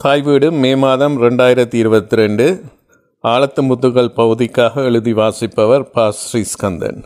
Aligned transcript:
தாய் 0.00 0.22
வீடு 0.22 0.48
மே 0.52 0.68
மாதம் 0.74 1.16
ரெண்டாயிரத்தி 1.22 1.74
இருபத்தி 1.74 2.16
ரெண்டு. 2.16 2.44
ஆழத்து 3.24 3.62
முத்துகள் 3.62 4.08
பகுதிக்காக 4.14 4.82
எழுதி 4.82 5.12
வாசிப்பவர் 5.12 5.84
பா. 5.90 6.04
ஸ்ரீஸ்கந்தன். 6.20 7.00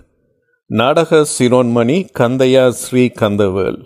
நாடக 0.70 1.20
சிரோன்மணி 1.33 1.96
கந்தையா 2.18 2.68
ஸ்ரீ 2.68 3.04
கந்தவேல் 3.20 3.80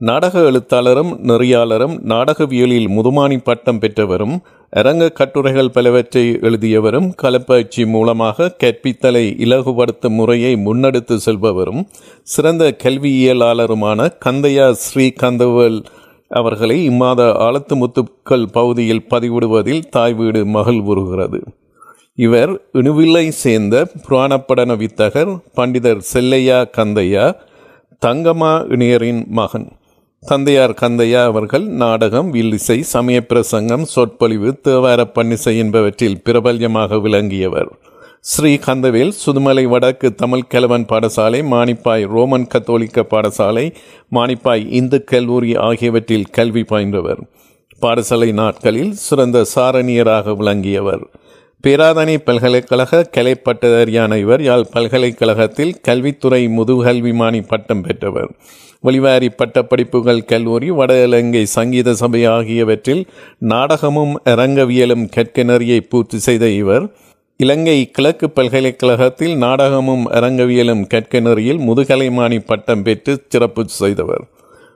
நாடக 0.00 0.40
எழுத்தாளரும் 0.40 1.10
நெறியாளரும் 1.28 1.96
நாடகவியலில் 2.02 2.88
முதுமானி 2.88 3.38
பட்டம் 3.38 3.80
பெற்றவரும் 3.80 4.36
அரங்க 4.72 5.10
கட்டுரைகள் 5.12 5.72
பலவற்றை 5.72 6.24
எழுதியவரும் 6.42 7.10
கலப்பயிற்சி 7.22 7.86
மூலமாக 7.86 8.48
கற்பித்தலை 8.62 9.26
இலகுபடுத்தும் 9.46 10.16
முறையை 10.20 10.54
முன்னெடுத்து 10.56 11.18
செல்பவரும் 11.26 11.82
சிறந்த 12.22 12.76
கல்வியியலாளருமான 12.84 14.08
கந்தையா 14.26 14.70
ஸ்ரீ 14.70 15.08
கந்தவேல் 15.22 15.80
அவர்களை 16.28 16.88
இம்மாத 16.90 17.20
ஆழத்து 17.46 17.74
முத்துக்கள் 17.74 18.46
பகுதியில் 18.52 19.06
பதிவிடுவதில் 19.10 19.88
தாய் 19.90 20.14
வீடு 20.14 20.44
மகிழ்வுறுகிறது 20.44 21.40
இவர் 22.14 22.60
இணுவில்லை 22.72 23.30
சேர்ந்த 23.30 23.88
புராணப்படன 24.08 24.76
வித்தகர் 24.76 25.32
பண்டிதர் 25.56 25.98
செல்லையா 25.98 26.64
கந்தையா 26.76 27.34
தங்கம்மா 28.06 28.52
இணையரின் 28.74 29.26
மகன். 29.26 29.68
தந்தையார் 30.22 30.78
கந்தையா 30.80 31.24
அவர்கள் 31.24 31.66
நாடகம் 31.66 32.34
வில்லிசை 32.34 32.80
சமய 32.80 33.26
பிரசங்கம் 33.26 33.84
சொற்பொழிவு 33.84 34.60
தேவார 34.64 35.04
பன்னிசை 35.14 35.56
என்பவற்றில் 35.56 36.20
பிரபல்யமாக 36.22 36.98
விளங்கியவர். 36.98 37.70
ஸ்ரீ 38.26 38.54
கந்தவேல் 38.54 39.10
சுதுமலை 39.22 39.66
வடக்கு 39.66 40.14
தமிழ் 40.14 40.44
கிழவன் 40.48 40.84
பாடசாலை 40.84 41.40
மானிப்பாய் 41.44 42.04
ரோமன் 42.04 42.46
கத்தோலிக்க 42.46 43.02
பாடசாலை 43.10 43.64
மானிப்பாய் 44.12 44.64
இந்து 44.70 45.04
கல்லூரி 45.04 45.56
ஆகியவற்றில் 45.56 46.30
கல்வி 46.30 46.62
பயின்றவர். 46.62 47.20
பாடசாலை 47.82 48.32
நாட்களில் 48.32 48.92
சிறந்த 48.92 49.44
சாரணியராக 49.54 50.36
விளங்கியவர். 50.36 51.04
பேராதனை 51.64 52.16
பல்கலைக்கழக 52.18 53.02
கலை 53.02 53.36
பட்டதாரியான 53.44 54.16
இவர் 54.16 54.42
யாழ் 54.42 54.66
பல்கலைக்கழகத்தில் 54.72 55.76
கல்வித்துறை 55.80 56.48
முதுகல்விமானி 56.48 57.46
பட்டம் 57.46 57.80
பெற்றவர். 57.80 58.32
ஒளிவாரி 58.84 59.28
பட்டப்படிப்புகள் 59.36 60.24
கல்லூரி 60.24 60.70
வட 60.70 61.02
இலங்கை 61.04 61.44
சங்கீத 61.44 61.94
சபை 61.94 62.24
ஆகியவற்றில் 62.24 63.06
நாடகமும் 63.38 64.20
அரங்கவியலும் 64.24 65.08
கற்க 65.08 65.42
நெறியை 65.42 65.80
பூர்த்தி 65.80 66.18
செய்த 66.18 66.48
இவர். 66.48 66.86
இலங்கை 67.36 67.90
கிழக்கு 67.90 68.30
பல்கலைக்கழகத்தில் 68.30 69.36
நாடகமும் 69.36 70.10
அரங்கவியலும் 70.10 70.86
கற்க 70.86 71.20
நெறியில் 71.20 71.58
முதுகலைமானி 71.58 72.38
பட்டம் 72.46 72.82
பெற்று 72.82 73.22
சிறப்பு 73.28 73.62
செய்தவர். 73.68 74.24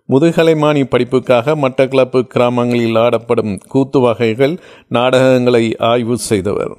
முதுகலைமானி 0.08 0.84
படிப்புக்காக 0.84 1.54
மட்டக்களப்பு 1.56 2.22
கிராமங்களில் 2.22 2.94
ஆடப்படும் 2.94 3.60
கூத்து 3.68 4.00
வகைகள் 4.00 4.58
நாடகங்களை 4.88 5.76
ஆய்வு 5.78 6.18
செய்தவர். 6.18 6.76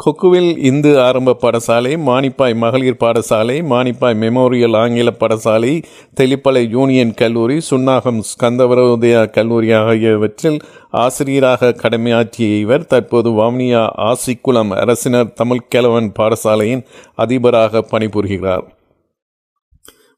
கொக்குவில் 0.00 0.58
இந்து 0.58 0.90
ஆரம்ப 1.00 1.36
பாடசாலை 1.40 1.92
மானிப்பாய் 1.98 2.54
மகளிர் 2.54 2.98
பாடசாலை 3.00 3.54
மானிப்பாய் 3.62 4.16
மெமோரியல் 4.20 4.76
ஆங்கில 4.76 5.10
பாடசாலை 5.20 5.82
தெளிப்பளை 6.20 6.62
யூனியன் 6.68 7.14
கல்லூரி 7.14 7.60
சுன்னாகம் 7.60 8.20
ஸ்கந்தவரோதயா 8.30 9.30
கல்லூரி 9.30 9.72
ஆகியவற்றில் 9.72 10.58
ஆசிரியராக 10.90 11.72
கடமையாற்றிய 11.82 12.58
இவர் 12.58 12.86
தற்போது 12.86 13.30
வவுனியா 13.30 13.82
ஆசிக்குளம் 14.10 14.74
அரசினர் 14.82 15.32
தமிழ் 15.32 15.66
கிழவன் 15.68 16.12
பாடசாலையின் 16.18 16.84
அதிபராக 17.14 17.84
பணிபுரிகிறார். 17.90 18.66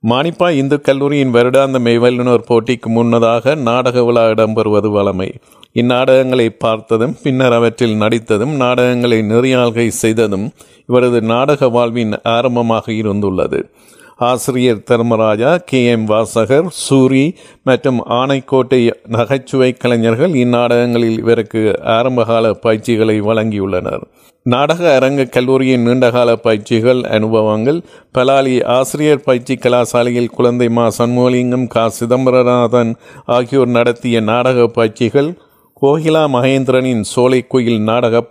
மானிப்பா 0.02 0.48
இந்து 0.50 0.80
கல்லூரியின் 0.80 1.34
வருடாந்த 1.34 1.78
மெய்வல்லுநர் 1.78 2.44
போட்டிக்கு 2.48 2.88
முன்னதாக 2.88 3.54
நாடக 3.54 4.04
விழா 4.04 4.26
இடம்பெறுவது 4.28 4.90
வழமை. 4.90 5.30
இந்நாடகங்களை 5.78 6.46
பார்த்ததும் 6.58 7.16
பின்னர் 7.22 7.52
அவற்றில் 7.52 8.00
நடித்ததும் 8.00 8.54
நாடகங்களை 8.56 9.18
நெறியாள்கை 9.18 9.86
செய்ததும் 10.02 10.46
இவரது 10.86 11.20
நாடக 11.22 11.68
வாழ்வின் 11.68 12.14
ஆரம்பமாக 12.22 12.92
இருந்துள்ளது. 12.92 13.60
ஆசிரியர் 14.16 14.82
தர்மராஜா 14.82 15.50
கே. 15.64 15.80
எம். 15.86 16.04
வாசகர் 16.04 16.68
சூரி 16.88 17.24
மற்றும் 17.64 17.98
ஆனைக்கோட்டை 18.10 18.80
நகைச்சுவை 19.08 19.72
கலைஞர்கள் 19.72 20.34
இந்நாடகங்களில் 20.34 21.18
இவருக்கு 21.18 21.62
ஆரம்பகால 21.96 22.52
பயிற்சிகளை 22.52 23.16
வழங்கியுள்ளனர். 23.20 24.02
நாடக 24.46 24.94
அரங்க 24.94 25.24
கல்லூரியின் 25.24 25.82
நீண்டகால 25.82 26.36
பயிற்சிகள் 26.36 27.00
அனுபவங்கள் 27.16 27.78
பலாலி 28.18 28.54
ஆசிரியர் 28.76 29.22
பயிற்சி 29.22 29.54
கலாசாலையில் 29.54 30.34
குழந்தை 30.36 30.68
மா 30.68 30.86
சண்முகலிங்கம் 30.98 31.66
கா. 31.66 31.84
சிதம்பரநாதன் 32.00 32.92
ஆகியோர் 33.26 33.68
நடத்திய 33.68 34.20
நாடக 34.20 34.66
பயிற்சிகள் 34.66 35.30
கோகிலா 35.82 36.22
மகேந்திரனின் 36.26 37.00
சோலை 37.00 37.46
கோயில் 37.46 37.80
நாடக 37.80 38.22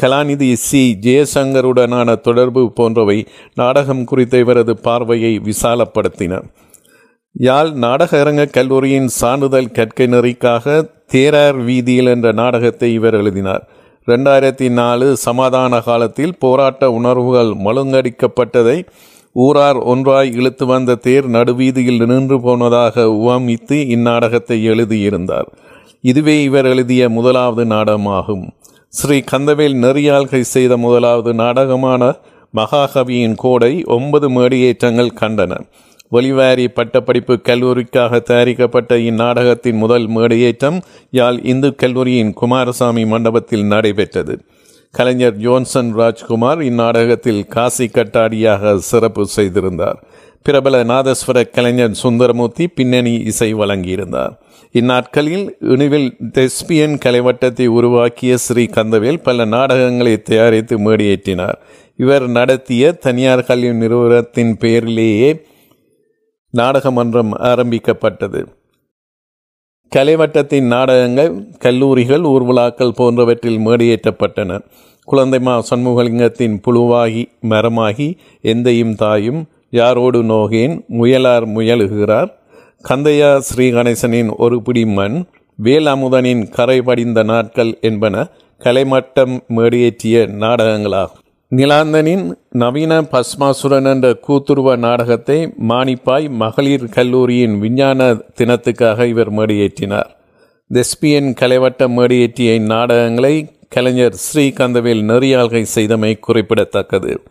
கலாநிதி 0.00 0.52
சி. 0.52 0.98
ஜெயசங்கருடனான 1.00 2.20
தொடர்பு 2.20 2.72
போன்றவை 2.72 3.26
நாடகம் 3.54 4.04
குறித்த 4.04 4.38
இவரது 4.38 4.76
பார்வையை 4.78 5.30
விசாலப்படுத்தின. 5.38 6.40
யாழ் 7.32 7.70
நாடக 7.70 8.20
அரங்க 8.20 8.44
கல்லூரியின் 8.46 9.08
சான்றிதழ் 9.08 9.70
கற்கை 9.72 10.06
நெறிக்காக 10.06 10.90
தேரார் 11.06 11.64
வீதியில் 11.64 12.06
என்ற 12.06 12.32
நாடகத்தை 12.32 12.92
இவர் 12.92 13.14
எழுதினார். 13.14 13.68
ரெண்டாயிரத்தி 14.06 14.68
நாலு 14.70 15.16
சமாதான 15.16 15.80
காலத்தில் 15.80 16.34
போராட்ட 16.38 16.90
உணர்வுகள் 16.90 17.52
மழுங்கடிக்கப்பட்டதை 17.66 18.86
ஊரார் 19.32 19.76
ஒன்றாய் 19.76 20.32
இழுத்து 20.32 20.66
வந்த 20.66 20.94
தேர் 20.94 21.28
நடுவீதியில் 21.28 22.06
நின்று 22.06 22.40
போனதாக 22.40 23.02
உவமித்து 23.02 23.78
இந்நாடகத்தை 23.88 24.64
எழுதியிருந்தார். 24.64 25.48
இதுவே 26.00 26.42
இவர் 26.42 26.66
எழுதிய 26.66 27.08
முதலாவது 27.08 27.64
நாடகமாகும். 27.64 28.50
ஸ்ரீ 28.88 29.22
கந்தவேல் 29.30 29.76
நெறியாள்கை 29.84 30.40
செய்த 30.40 30.76
முதலாவது 30.76 31.32
நாடகமான 31.32 32.14
மகாகவியின் 32.56 33.34
கோடை 33.34 33.84
ஒன்பது 33.84 34.30
மேடியேற்றங்கள் 34.30 35.16
கண்டன. 35.20 35.60
ஒளிவாரி 36.12 36.68
பட்டப்படிப்பு 36.68 37.40
கல்லூரிக்காக 37.44 38.20
தயாரிக்கப்பட்ட 38.20 38.96
இந்நாடகத்தின் 38.96 39.76
முதல் 39.76 40.08
மேடையேற்றம் 40.08 40.80
யாழ் 41.10 41.40
இந்து 41.42 41.74
கல்லூரியின் 41.74 42.32
குமாரசாமி 42.32 43.04
மண்டபத்தில் 43.04 43.64
நடைபெற்றது. 43.64 44.40
கலைஞர் 44.90 45.36
ஜோன்சன் 45.36 45.92
ராஜ்குமார் 45.94 46.62
இந்நாடகத்தில் 46.62 47.46
காசி 47.46 47.86
கட்டாடியாக 47.86 48.76
சிறப்பு 48.76 49.26
செய்திருந்தார். 49.26 50.04
பிரபல 50.42 50.84
நாதஸ்வர 50.84 51.50
கலைஞர் 51.50 51.94
சுந்தரமூர்த்தி 51.94 52.68
பின்னணி 52.68 53.14
இசை 53.14 53.54
வழங்கியிருந்தார். 53.54 54.36
இந்நாட்களில் 54.72 55.56
இணுவில் 55.60 56.16
தெஸ்பியன் 56.32 56.98
கலைவட்டத்தை 57.04 57.66
உருவாக்கிய 57.66 58.36
ஸ்ரீ 58.36 58.64
கந்தவேல் 58.64 59.22
பல 59.22 59.44
நாடகங்களை 59.44 60.22
தயாரித்து 60.22 60.78
மேடியேற்றினார். 60.78 61.58
இவர் 61.96 62.28
நடத்திய 62.28 62.92
தனியார் 62.92 63.44
கல்வி 63.44 63.72
நிறுவனத்தின் 63.72 64.56
பெயரிலேயே 64.56 65.42
நாடகமன்றம் 66.50 67.32
ஆரம்பிக்கப்பட்டது. 67.32 68.46
கலைவட்டத்தின் 69.96 70.66
நாடகங்கள் 70.66 71.32
கல்லூரிகள் 71.58 72.20
ஊர்விழாக்கள் 72.20 72.90
போன்றவற்றில் 72.90 73.58
மேடியேற்றப்பட்டன. 73.58 74.60
குழந்தைமா 75.12 75.62
சண்முகலிங்கத்தின் 75.70 76.56
புழுவாகி 76.66 77.24
மரமாகி 77.48 78.16
எந்தையும் 78.42 78.94
தாயும் 78.94 79.46
யாரோடு 79.72 80.22
நோகேன் 80.22 80.84
முயலார் 80.90 81.46
முயலுகிறார்? 81.56 82.30
கந்தையா 82.88 83.38
ஸ்ரீ 83.38 83.70
கணேசனின் 83.70 84.30
ஒரு 84.36 84.62
பிடி 84.62 84.86
மண் 84.86 85.24
வேலாமுதனின் 85.62 86.48
கரை 86.48 86.82
படிந்த 86.82 87.22
நாட்கள் 87.22 87.78
என்பன 87.80 88.28
கலைமட்டம் 88.64 89.34
மேடியேற்றிய 89.48 90.26
நாடகங்களாகும். 90.42 91.24
நிலாந்தனின் 91.56 92.24
நவீன 92.50 93.02
பஸ்மாசுரன் 93.02 93.84
என்ற 93.84 94.18
கூத்துருவ 94.28 94.76
நாடகத்தை 94.76 95.52
மானிப்பாய் 95.68 96.30
மகளிர் 96.30 96.88
கல்லூரியின் 96.88 97.58
விஞ்ஞான 97.58 98.12
தினத்துக்காக 98.12 99.06
இவர் 99.06 99.32
மேடியேற்றினார். 99.32 100.10
தெஸ்பியன் 100.74 101.34
கலைவட்ட 101.40 101.88
மேடியேற்றிய 101.88 102.54
இந்நாடகங்களை 102.54 103.34
கலைஞர் 103.68 104.14
ஸ்ரீகந்தவேல் 104.14 105.02
நெறியாள்கை 105.10 105.64
செய்தமை 105.74 106.18
குறிப்பிடத்தக்கது. 106.18 107.22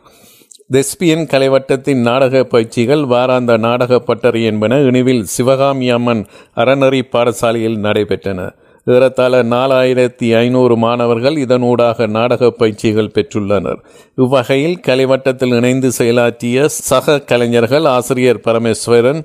தெஸ்பியன் 0.69 1.27
கலைவட்டத்தின் 1.31 2.01
நாடக 2.01 2.43
பயிற்சிகள் 2.43 3.03
வாராந்த 3.03 3.57
நாடக 3.57 3.99
பட்டறை 3.99 4.43
என்பன 4.43 4.79
இனிவில் 4.79 5.23
சிவகாமி 5.25 5.89
அம்மன் 5.89 6.23
அறநெறி 6.55 7.01
பாடசாலையில் 7.11 7.77
நடைபெற்றன. 7.77 8.39
ஏறத்தாழ 8.87 9.43
நாலாயிரத்தி 9.43 10.27
ஐநூறு 10.35 10.77
மாணவர்கள் 10.77 11.37
இதனூடாக 11.37 12.07
நாடக 12.07 12.49
பயிற்சிகள் 12.51 13.11
பெற்றுள்ளனர். 13.15 13.79
இவ்வகையில் 14.15 14.77
கலைவட்டத்தில் 14.79 15.51
இணைந்து 15.51 15.91
செயலாற்றிய 15.97 16.65
சக 16.65 17.17
கலைஞர்கள் 17.19 17.85
ஆசிரியர் 17.85 18.43
பரமேஸ்வரன் 18.45 19.23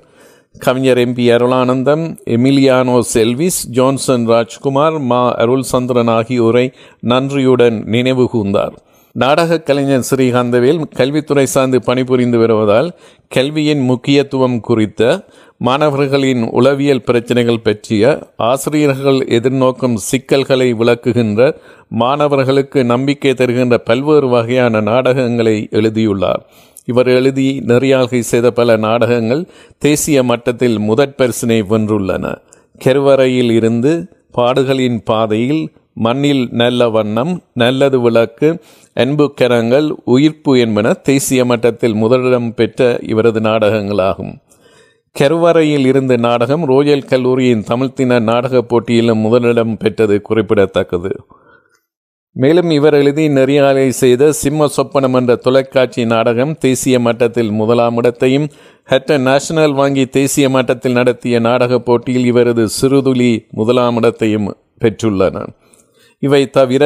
கவிஞர் 0.59 0.99
எம்பி 0.99 1.27
அருளானந்தம் 1.37 2.07
எமிலியானோ 2.37 2.97
செல்விஸ் 3.15 3.61
ஜான்சன் 3.71 4.29
ராஜ்குமார் 4.29 4.99
மா 4.99 5.23
அருள் 5.35 5.63
சந்திரன் 5.63 6.15
ஆகியோரை 6.19 6.67
நன்றியுடன் 7.01 7.83
நினைவு 7.87 8.31
கூர்ந்தார். 8.35 8.75
நாடக 9.15 9.61
கலைஞர் 9.61 10.07
ஸ்ரீகாந்தவேல் 10.11 10.83
கல்வித்துறை 10.95 11.47
சார்ந்து 11.47 11.83
பணிபுரிந்து 11.83 12.39
வருவதால் 12.39 12.89
கல்வியின் 13.29 13.81
முக்கியத்துவம் 13.81 14.61
குறித்த 14.61 15.25
மாணவர்களின் 15.59 16.43
உளவியல் 16.51 17.03
பிரச்சனைகள் 17.03 17.61
பற்றிய 17.61 18.19
ஆசிரியர்கள் 18.37 19.19
எதிர்நோக்கும் 19.29 19.95
சிக்கல்களை 19.95 20.75
விளக்குகின்ற 20.75 21.55
மாணவர்களுக்கு 21.89 22.85
நம்பிக்கை 22.85 23.35
தருகின்ற 23.35 23.79
பல்வேறு 23.79 24.29
வகையான 24.29 24.81
நாடகங்களை 24.81 25.69
எழுதியுள்ளார். 25.71 26.43
இவர் 26.85 27.07
எழுதி 27.07 27.63
நெறியாள்கை 27.67 28.19
செய்த 28.19 28.51
பல 28.51 28.77
நாடகங்கள் 28.77 29.45
தேசிய 29.79 30.23
மட்டத்தில் 30.23 30.79
முதற் 30.79 31.15
பரிசினை 31.19 31.61
வென்றுள்ளன. 31.71 32.37
கெருவறையில் 32.85 33.51
இருந்து 33.51 34.09
பாடுகளின் 34.37 34.99
பாதையில் 35.05 35.73
மண்ணில் 35.95 36.49
நல்ல 36.51 36.89
வண்ணம் 36.89 37.43
நல்லது 37.55 38.01
விளக்கு 38.01 38.59
அன்பு 38.95 39.35
கரங்கள் 39.35 39.95
உயிர்ப்பு 40.05 40.59
என்பன 40.59 40.93
தேசிய 40.93 41.45
மட்டத்தில் 41.45 41.95
முதலிடம் 41.95 42.55
பெற்ற 42.55 42.99
இவரது 43.03 43.41
நாடகங்களாகும். 43.41 44.33
கருவறையில் 45.13 45.87
இருந்த 45.87 46.17
நாடகம் 46.17 46.69
ரோயல் 46.69 47.05
கல்லூரியின் 47.05 47.65
தமிழ்த்தின 47.69 48.21
நாடகப் 48.21 48.69
போட்டியிலும் 48.69 49.19
முதலிடம் 49.19 49.77
பெற்றது 49.77 50.23
குறிப்பிடத்தக்கது. 50.23 51.25
மேலும் 52.33 52.71
இவர் 52.71 52.95
எழுதி 52.95 53.29
நெறியாலை 53.29 53.89
செய்த 53.89 54.33
சிம்ம 54.33 54.67
சொப்பனம் 54.77 55.15
என்ற 55.15 55.37
தொலைக்காட்சி 55.37 56.07
நாடகம் 56.07 56.59
தேசிய 56.59 57.01
மட்டத்தில் 57.01 57.51
முதலாம் 57.51 57.97
இடத்தையும் 57.97 58.49
ஹெட்ட 58.91 59.19
நேஷனல் 59.19 59.73
வாங்கி 59.73 60.07
தேசிய 60.07 60.49
மட்டத்தில் 60.49 60.93
நடத்திய 60.93 61.39
நாடகப் 61.39 61.85
போட்டியில் 61.85 62.25
இவரது 62.25 62.69
சிறுதுளி 62.83 63.49
முதலாம் 63.51 63.97
இடத்தையும் 63.97 64.57
பெற்றுள்ளன. 64.81 65.47
இவை 66.23 66.43
தவிர 66.57 66.85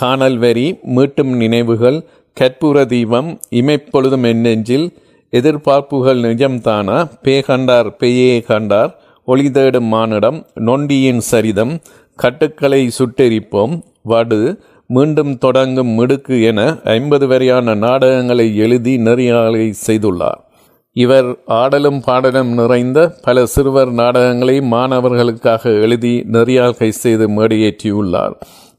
காணல் 0.00 0.38
வரி 0.38 0.66
மீட்டும் 0.96 1.32
நினைவுகள் 1.42 1.98
கற்பூர 2.36 2.86
தீபம் 2.86 3.30
இமைப்பொழுதும் 3.60 4.26
என்னெஞ்சில் 4.32 4.86
எதிர்பார்ப்புகள் 5.32 6.20
நிஜம்தானா? 6.26 6.98
பே 7.22 7.34
கண்டார் 7.40 7.88
பேயே 7.96 8.32
கண்டார் 8.50 8.92
ஒளி 9.28 9.48
தேடும் 9.50 9.90
மானிடம் 9.94 10.38
நொண்டியின் 10.68 11.22
சரிதம் 11.30 11.74
கட்டுக்களை 12.16 12.82
சுட்டெரிப்போம் 12.98 13.74
வடு 14.02 14.40
மீண்டும் 14.90 15.34
தொடங்கும் 15.38 15.92
மிடுக்கு 15.98 16.36
என 16.42 16.60
ஐம்பது 16.94 17.26
வரையான 17.26 17.74
நாடகங்களை 17.84 18.46
எழுதி 18.56 18.94
நெறியாளை 19.08 19.66
செய்துள்ளார். 19.86 20.40
இவர் 20.96 21.28
ஆடலும் 21.58 22.00
பாடலும் 22.06 22.52
நிறைந்த 22.60 22.98
பல 23.22 23.44
சிறுவர் 23.46 23.92
நாடகங்களை 24.00 24.56
மாணவர்களுக்காக 24.72 25.72
எழுதி 25.84 26.14
நெறியாள்கை 26.32 26.88
செய்து 27.02 27.26
மேடையேற்றியுள்ளார். 27.36 28.34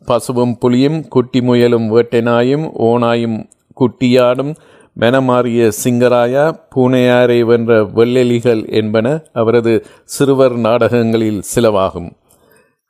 பசுவும் 0.06 0.57
புலியும் 0.57 1.07
குட்டி 1.07 1.42
முயலும் 1.42 1.88
வேட்டைனாயும் 1.95 2.65
ஓனாயும் 2.80 3.38
குட்டியாடும் 3.81 4.53
மெனமாறிய 4.94 5.69
சிங்கராயா 5.83 6.45
பூனையாரை 6.75 7.39
வென்ற 7.45 7.83
வெள்ளெலிகள் 7.83 8.63
என்பன 8.69 9.24
அவரது 9.33 9.74
சிறுவர் 10.03 10.56
நாடகங்களில் 10.57 11.42
சிலவாகும். 11.56 12.09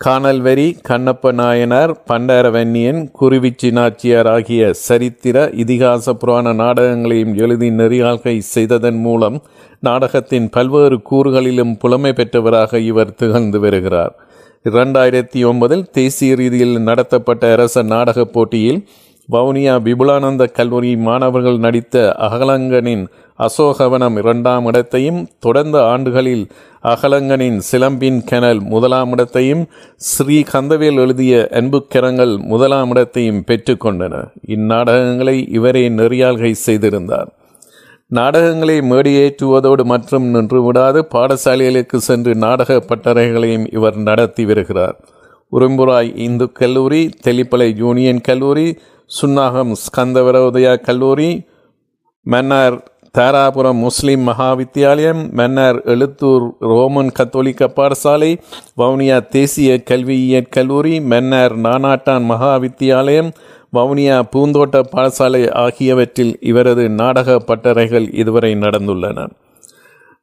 காணல் 0.01 0.41
வரி 0.41 0.77
கண்ணப்ப 0.89 1.31
நாயனார் 1.31 1.91
பண்டாரவன்னியன் 2.09 3.01
குருவிச்சி 3.19 3.69
நாச்சியார் 3.71 4.27
ஆகிய 4.27 4.73
சரித்திர 4.73 5.49
இதிகாச 5.63 6.13
புராண 6.13 6.53
நாடகங்களையும் 6.53 7.35
எழுதி 7.35 7.69
நெறியாழ்கை 7.69 8.37
செய்ததன் 8.37 8.99
மூலம் 8.99 9.37
நாடகத்தின் 9.79 10.49
பல்வேறு 10.49 10.99
கூறுகளிலும் 11.11 11.77
புலமை 11.79 12.11
பெற்றவராக 12.11 12.79
இவர் 12.79 13.15
திகழ்ந்து 13.15 13.59
வருகிறார். 13.59 14.15
இரண்டாயிரத்தி 14.65 15.39
ஒன்பதில் 15.45 15.85
தேசிய 15.91 16.35
ரீதியில் 16.35 16.75
நடத்தப்பட்ட 16.79 17.51
அரச 17.51 17.83
நாடகப் 17.83 18.33
போட்டியில் 18.33 18.83
வவுனியா 19.29 19.75
விபுலானந்த 19.81 20.45
கல்லூரி 20.45 20.95
மாணவர்கள் 20.95 21.57
நடித்த 21.57 21.95
அகலங்கனின் 22.17 23.03
அசோகவனம் 23.39 24.17
இரண்டாம் 24.17 24.65
இடத்தையும் 24.65 25.27
தொடர்ந்த 25.39 25.77
ஆண்டுகளில் 25.83 26.45
அகலங்கனின் 26.83 27.59
சிலம்பின் 27.71 28.19
கெனல் 28.23 28.61
முதலாம் 28.63 29.11
இடத்தையும் 29.11 29.63
ஸ்ரீ 29.95 30.43
கந்தவேல் 30.53 30.95
எழுதிய 30.95 31.49
அன்புக்கரங்கள் 31.51 32.37
முதலாம் 32.37 32.89
இடத்தையும் 32.89 33.43
பெற்றுக்கொண்டன 33.47 34.23
இந்நாடகங்களை 34.47 35.37
இவரே 35.49 35.89
நெறியாள்கை 35.89 36.51
செய்திருந்தார். 36.51 37.31
நாடகங்களை 38.11 38.75
மேடியேற்றுவதோடு 38.81 39.83
மற்றும் 39.83 40.25
நின்று 40.25 40.59
விடாது 40.65 40.99
பாடசாலைகளுக்கு 41.13 41.97
சென்று 41.97 42.35
நாடக 42.35 42.79
பட்டறைகளையும் 42.79 43.67
இவர் 43.71 43.97
நடத்தி 44.07 44.45
வருகிறார். 44.45 44.95
உரும்புராய் 45.51 46.11
இந்து 46.25 46.45
கல்லூரி 46.51 47.01
தெளிப்பளை 47.27 47.69
யூனியன் 47.77 48.21
கல்லூரி 48.21 48.67
சுன்னாகம் 49.09 49.71
ஸ்கந்தவரோதயா 49.75 50.73
கல்லூரி 50.87 51.29
மன்னார் 52.25 52.77
தாராபுரம் 53.17 53.79
முஸ்லீம் 53.79 54.21
மகா 54.21 54.49
வித்தியாலயம் 54.53 55.21
மன்னார் 55.31 55.79
எழுத்தூர் 55.85 56.45
ரோமன் 56.71 57.11
கத்தோலிக்க 57.11 57.67
பாடசாலை 57.75 58.29
வவுனியா 58.77 59.17
தேசிய 59.29 59.71
கல்வியியற் 59.89 60.49
கல்லூரி 60.49 60.93
மன்னார் 60.99 61.55
நானாட்டான் 61.57 62.25
மகா 62.25 62.53
வித்தியாலயம் 62.57 63.31
வவுனியா 63.75 64.21
பூந்தோட்ட 64.35 64.83
பாடசாலை 64.95 65.51
ஆகியவற்றில் 65.53 66.37
இவரது 66.41 66.89
நாடக 66.89 67.37
பட்டறைகள் 67.47 68.13
இதுவரை 68.13 68.53
நடந்துள்ளன. 68.53 69.29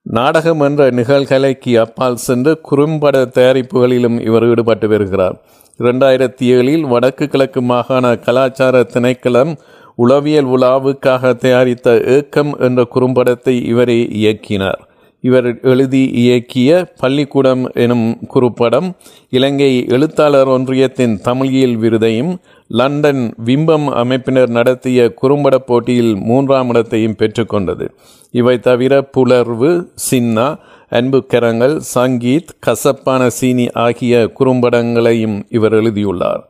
நாடகம் 0.02 0.60
என்ற 0.60 0.90
நிகழ்கலைக்கு 0.90 1.78
அப்பால் 1.78 2.16
சென்று 2.16 2.60
குறும்பட 2.70 3.24
தயாரிப்புகளிலும் 3.34 4.20
இவர் 4.20 4.46
ஈடுபட்டு 4.48 4.88
வருகிறார். 4.88 5.36
இரண்டாயிரத்தி 5.78 6.46
ஏழில் 6.56 6.80
வடக்கு 6.80 7.28
கிழக்கு 7.28 7.62
மாகாண 7.62 8.16
கலாச்சார 8.16 8.82
திணைக்களம் 8.82 9.56
உளவியல் 9.96 10.46
உலாவுக்காக 10.46 11.34
தயாரித்த 11.36 12.00
ஏக்கம் 12.06 12.56
என்ற 12.58 12.86
குறும்படத்தை 12.94 13.64
இவரே 13.64 14.08
இயக்கினார். 14.12 14.86
இவர் 15.24 15.60
எழுதி 15.60 16.02
இயக்கிய 16.14 16.86
பள்ளிக்கூடம் 16.98 17.70
எனும் 17.74 18.18
குறுப்படம் 18.34 18.88
இலங்கை 19.30 19.86
எழுத்தாளர் 19.86 20.48
ஒன்றியத்தின் 20.48 21.14
தமிழியல் 21.24 21.76
விருதையும் 21.76 22.32
லண்டன் 22.70 23.34
விம்பம் 23.44 23.88
அமைப்பினர் 23.92 24.48
நடத்திய 24.48 25.14
குறும்பட 25.22 25.56
போட்டியில் 25.58 26.14
மூன்றாம் 26.14 26.68
இடத்தையும் 26.68 27.16
பெற்றுக்கொண்டது 27.18 27.86
இவை 28.34 28.60
தவிர 28.60 29.08
புலர்வு 29.16 29.70
சின்னா 30.10 30.56
அன்புக்கரங்கள் 30.90 31.80
சங்கீத் 31.94 32.54
கசப்பான 32.60 33.26
சீனி 33.28 33.66
ஆகிய 33.72 34.30
குறும்படங்களையும் 34.38 35.42
இவர் 35.48 35.72
எழுதியுள்ளார். 35.72 36.42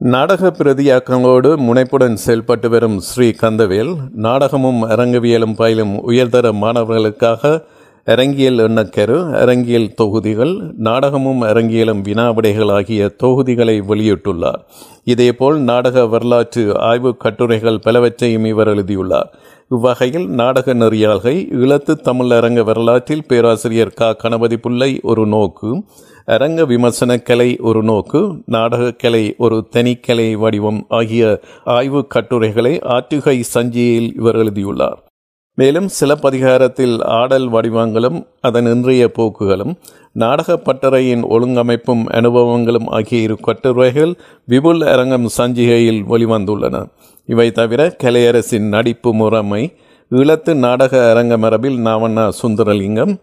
நாடக 0.00 0.54
பிரதியாக்கங்களோடு 0.58 1.56
முனைப்புடன் 1.56 2.16
செயல்பட்டு 2.16 2.68
வரும் 2.68 3.00
ஸ்ரீ 3.00 3.28
கந்தவேல் 3.42 3.92
நாடகமும் 4.16 4.82
அரங்கவியலும் 4.82 5.54
பயிலும் 5.54 6.02
உயர்தர 6.02 6.52
மாணவர்களுக்காக 6.52 7.52
அரங்கியல் 8.06 8.58
எண்ணக்கரு 8.58 9.32
அரங்கியல் 9.32 9.94
தொகுதிகள் 9.94 10.74
நாடகமும் 10.76 11.42
அரங்கியலும் 11.42 12.02
வினாவிடைகள் 12.02 12.72
ஆகிய 12.72 13.08
தொகுதிகளை 13.08 13.80
வெளியிட்டுள்ளார். 13.80 14.60
இதேபோல் 15.04 15.58
நாடக 15.60 16.06
வரலாற்று 16.06 16.78
ஆய்வு 16.78 17.16
கட்டுரைகள் 17.16 17.78
பலவற்றையும் 17.78 18.44
இவர் 18.44 18.68
எழுதியுள்ளார். 18.68 19.30
இவ்வகையில் 19.68 20.28
நாடக 20.28 20.74
நெறியாள்கை 20.74 21.46
இழத்து 21.50 21.96
தமிழ் 21.96 22.30
அரங்க 22.30 22.62
வரலாற்றில் 22.62 23.26
பேராசிரியர் 23.26 23.94
க. 23.94 24.12
கணபதி 24.14 24.56
பிள்ளை 24.56 25.00
ஒரு 25.02 25.26
நோக்கு 25.26 25.82
அரங்க 26.26 26.62
விமர்சனக்கலை 26.62 27.60
ஒரு 27.60 27.82
நோக்கு 27.82 28.42
நாடகக்கலை 28.50 29.36
ஒரு 29.36 29.66
தனிக்கலை 29.70 30.32
வடிவம் 30.32 30.84
ஆகிய 30.88 31.40
ஆய்வு 31.64 32.06
கட்டுரைகளை 32.06 32.78
ஆற்றுகை 32.78 33.42
சஞ்சியில் 33.54 34.12
இவர் 34.16 34.36
எழுதியுள்ளார். 34.36 35.02
மேலும் 35.54 35.88
சிலப்பதிகாரத்தில் 35.88 37.02
ஆடல் 37.02 37.48
வடிவங்களும் 37.48 38.26
அதன் 38.40 38.66
இன்றைய 38.66 39.10
போக்குகளும் 39.18 39.74
நாடக 40.12 40.56
பட்டறையின் 40.56 41.22
ஒழுங்கமைப்பும் 41.30 42.02
அனுபவங்களும் 42.10 42.86
ஆகிய 42.86 43.22
இரு 43.22 43.36
கட்டுரைகள் 43.40 44.14
விபுல் 44.48 44.82
அரங்கம் 44.84 45.28
சஞ்சிகையில் 45.38 46.02
வெளிவந்துள்ளன. 46.10 46.86
இவை 47.26 47.52
தவிர 47.52 47.96
கலையரசின் 48.02 48.68
நடிப்பு 48.68 49.14
முறைமை 49.14 49.76
ஈழத்து 50.10 50.54
நாடக 50.54 51.10
அரங்க 51.10 51.36
மரபில் 51.36 51.78
நாவண்ணா 51.78 52.32
சுந்தரலிங்கம் 52.42 53.14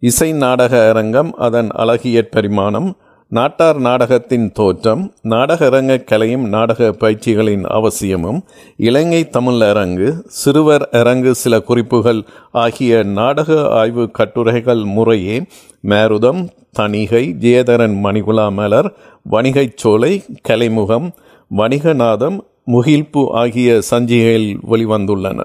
இசை 0.00 0.32
நாடக 0.32 0.88
அரங்கம் 0.88 1.30
அதன் 1.30 1.68
அழகியற் 1.68 2.30
பரிமாணம் 2.30 2.96
நாட்டார் 3.30 3.78
நாடகத்தின் 3.78 4.52
தோற்றம் 4.52 5.12
நாடக 5.22 5.66
அரங்க 5.66 5.96
கலையும் 5.96 6.48
நாடக 6.48 6.92
பயிற்சிகளின் 6.92 7.64
அவசியமும் 7.64 8.44
இலங்கை 8.76 9.28
தமிழ் 9.28 9.60
அரங்கு 9.62 10.24
சிறுவர் 10.26 10.88
அரங்கு 10.92 11.34
சில 11.34 11.60
குறிப்புகள் 11.60 12.22
ஆகிய 12.52 13.02
நாடக 13.02 13.68
ஆய்வு 13.70 14.10
கட்டுரைகள் 14.10 14.84
முறையே 14.84 15.42
மேருதம் 15.82 16.48
தணிகை 16.78 17.24
ஜெயதரன் 17.40 17.96
மணிகுலா 18.04 18.52
மலர் 18.52 18.94
வணிகைச் 19.30 19.76
சோலை 19.76 20.24
கலைமுகம் 20.48 21.10
வணிகநாதம் 21.56 22.38
முகில்பு 22.66 23.30
ஆகிய 23.30 23.80
சஞ்சிகையில் 23.90 24.50
வெளிவந்துள்ளன. 24.70 25.44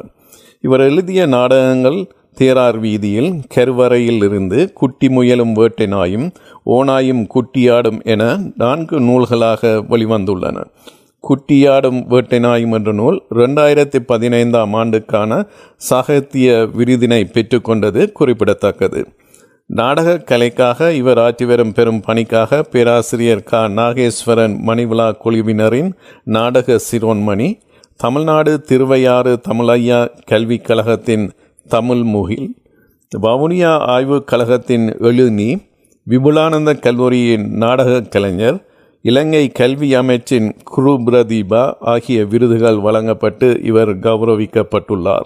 இவர் 0.62 0.80
எழுதிய 0.80 1.26
நாடகங்கள் 1.26 2.12
தேரார் 2.34 2.80
வீதியில் 2.80 3.34
கருவறையில் 3.48 4.24
இருந்து 4.24 4.74
குட்டி 4.74 5.10
முயலும் 5.10 5.54
வேட்டை 5.54 5.86
நாயும் 5.86 6.32
ஓனாயும் 6.66 7.26
குட்டியாடும் 7.28 8.04
என 8.04 8.40
நான்கு 8.58 9.00
நூல்களாக 9.00 9.74
வெளிவந்துள்ளன. 9.90 10.64
குட்டியாடும் 11.24 12.08
வேட்டை 12.08 12.40
நாயும் 12.40 12.72
என்ற 12.72 12.92
நூல் 12.92 13.22
ரெண்டாயிரத்தி 13.30 14.00
பதினைந்தாம் 14.00 14.74
ஆண்டுக்கான 14.74 15.46
சாகித்ய 15.76 16.68
விருதினை 16.78 17.22
பெற்றுக்கொண்டது 17.32 18.12
குறிப்பிடத்தக்கது. 18.12 19.08
நாடக 19.66 20.18
கலைக்காக 20.18 20.94
இவர் 20.94 21.18
ஆற்றி 21.18 21.46
வரும் 21.46 21.72
பெரும் 21.72 22.00
பணிக்காக 22.00 22.64
பேராசிரியர் 22.64 23.44
க. 23.44 23.58
நாகேஸ்வரன் 23.58 24.56
மணிவிழா 24.68 25.12
குழுவினரின் 25.26 25.92
நாடக 26.24 26.80
சிரோன்மணி 26.92 27.60
தமிழ்நாடு 27.96 28.62
திருவையாறு 28.62 29.40
தமிழையா 29.50 30.08
கல்விக் 30.26 30.66
கழகத்தின் 30.66 31.32
தமிழ் 31.68 32.04
முகில். 32.04 32.56
வவுனியா 33.22 33.78
ஆய்வுக் 33.78 34.28
கழகத்தின் 34.28 34.90
எழுநி 34.90 35.58
விபுலானந்த 36.10 36.80
கல்லூரியின் 36.80 37.58
நாடகக் 37.58 38.12
கலைஞர் 38.12 38.66
இலங்கை 39.02 39.50
கல்வி 39.50 39.96
அமைச்சின் 39.96 40.52
குரு 40.64 40.92
பிரதீபா 40.92 41.74
ஆகிய 41.80 42.26
விருதுகள் 42.26 42.80
வழங்கப்பட்டு 42.80 43.60
இவர் 43.64 44.00
கௌரவிக்கப்பட்டுள்ளார். 44.00 45.26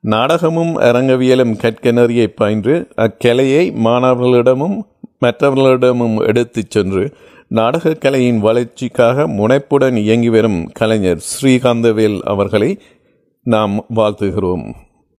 நாடகமும் 0.00 0.76
அரங்கவியலும் 0.76 1.56
கற்க 1.56 1.90
நெறியை 1.90 2.28
பயின்று 2.28 2.88
அக்கலையை 2.96 3.72
மாணவர்களிடமும் 3.72 4.80
மற்றவர்களிடமும் 5.20 6.26
எடுத்துச் 6.26 6.70
சென்று 6.70 7.12
நாடகக் 7.48 8.00
கலையின் 8.00 8.40
வளர்ச்சிக்காக 8.40 9.28
முனைப்புடன் 9.28 9.96
இயங்கி 9.96 10.28
வரும் 10.28 10.70
கலைஞர் 10.72 11.18
ஸ்ரீகாந்தவேல் 11.18 12.20
அவர்களை 12.20 12.78
நாம் 13.42 13.84
வாழ்த்துகிறோம். 13.94 14.74